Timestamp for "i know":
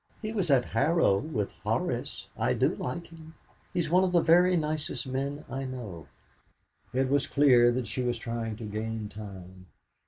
5.47-6.07